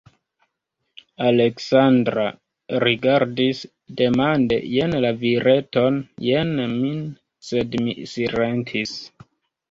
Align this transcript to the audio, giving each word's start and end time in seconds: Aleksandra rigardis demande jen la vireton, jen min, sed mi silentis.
Aleksandra 1.31 2.23
rigardis 2.83 3.61
demande 3.99 4.57
jen 4.75 4.95
la 5.05 5.11
vireton, 5.25 5.99
jen 6.29 6.55
min, 6.77 7.03
sed 7.49 7.77
mi 7.83 7.95
silentis. 8.13 8.95